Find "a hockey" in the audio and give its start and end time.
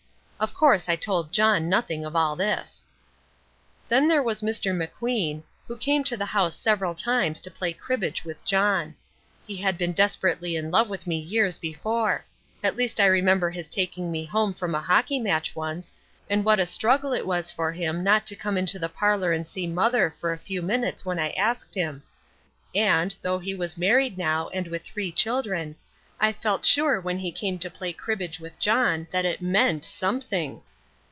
14.73-15.19